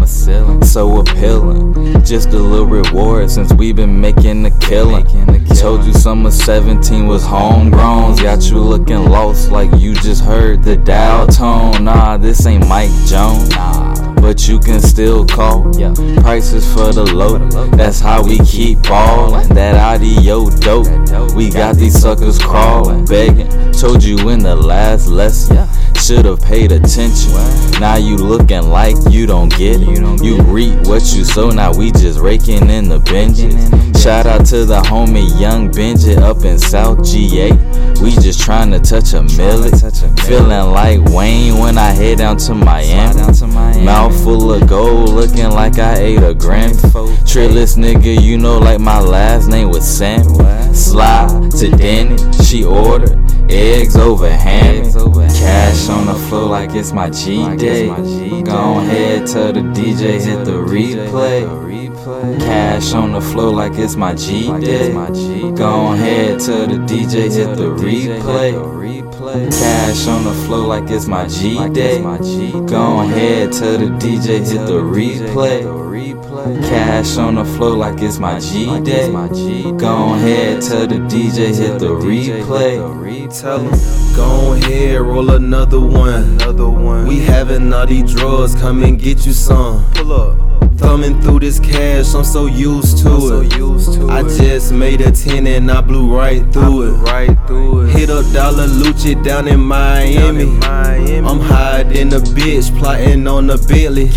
[0.00, 1.74] my ceiling so appealing.
[2.02, 5.04] Just a little reward since we been making the killing.
[5.56, 8.16] Told you summer 17 was homegrown.
[8.16, 11.84] Got you looking lost like you just heard the dial tone.
[11.84, 13.50] Nah, this ain't Mike Jones.
[14.20, 15.70] But you can still call.
[16.22, 17.38] Prices for the low.
[17.70, 19.48] That's how we keep ballin'.
[19.54, 21.34] That audio dope.
[21.34, 23.72] We got these suckers crawling, begging.
[23.72, 25.68] Told you in the last lesson.
[26.00, 27.32] Should've paid attention.
[27.78, 30.22] Now you looking like you don't get it.
[30.22, 31.50] You reap what you sow.
[31.50, 33.70] Now we just raking in the benches.
[34.02, 37.52] Shout out to the homie Young Benji up in South GA.
[38.02, 39.70] We just trying to touch a milli.
[40.26, 43.20] Feeling like Wayne when I head down to Miami.
[43.84, 46.74] Mouth full of gold, looking like I ate a Grammy.
[47.24, 50.24] Trillis nigga, you know like my last name was Sam.
[50.74, 54.84] Slide to Danny, she ordered eggs over ham.
[55.40, 57.86] Cash on the floor like it's my G day.
[58.42, 61.46] Go ahead, tell the DJ hit the replay.
[62.40, 64.92] Cash on the floor like it's my G day.
[64.92, 68.52] Go ahead, tell the DJ hit the replay.
[69.50, 72.00] Cash on the floor like it's my G day.
[72.02, 75.60] Go ahead, tell the DJ hit the replay.
[76.68, 79.10] Cash on the floor like it's my G day.
[79.10, 82.78] Go ahead, tell the DJ hit the replay.
[83.40, 83.70] Tell 'em,
[84.14, 86.36] go ahead, roll another one.
[86.38, 87.06] Another one.
[87.06, 89.82] We having all these drugs, come and get you some.
[89.94, 90.36] Pull up.
[90.76, 94.10] Thumbing through this cash, I'm so used to it.
[94.10, 96.92] I just made a 10 and I blew right through it.
[96.98, 97.96] Right through it.
[97.96, 100.58] Hit up DollaLucci down in Miami.
[100.62, 104.10] I'm hiding a bitch, plotting on a Bentley.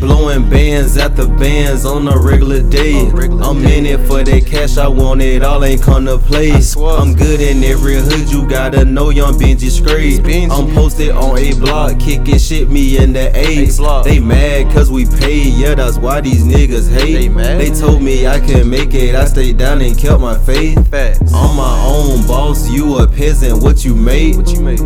[0.00, 3.08] Blowing bands at the bands on a regular day.
[3.42, 6.52] I'm in it for that cash, I want it all, ain't come to play.
[6.52, 10.20] I'm good in every hood, you gotta know young Benji straight.
[10.50, 13.64] I'm posted on a block, kicking shit me in the A.
[14.04, 17.28] They mad cause we paid, yeah, that's why these niggas hate.
[17.34, 20.78] They told me I can make it, I stayed down and kept my faith.
[20.92, 24.36] I'm my own boss, you a peasant, what you made?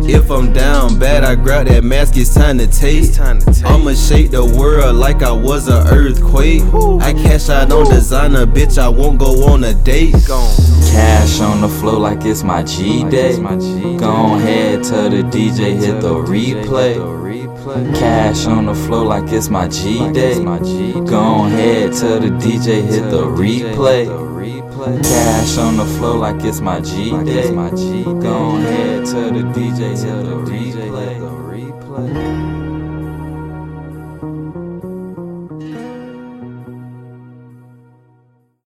[0.09, 3.19] If I'm down bad, I grab that mask, it's time to taste.
[3.19, 6.61] I'ma shake the world like I was an earthquake.
[7.01, 10.13] I cash out on designer, bitch, I won't go on a date.
[10.91, 13.37] Cash on the floor like it's my G day.
[13.37, 16.95] Go ahead, tell the DJ hit the replay.
[17.95, 20.43] Cash on the floor like it's my G day.
[20.43, 24.07] Go ahead, tell the DJ hit the replay.
[25.03, 27.51] Cash on the floor like it's my G day.
[27.51, 31.19] Go ahead, tell the DJ hit the replay.